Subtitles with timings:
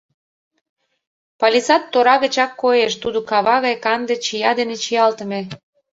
[1.39, 5.41] Палисад тора гычак коеш: тудо кава гай канде чия дене чиялтыме.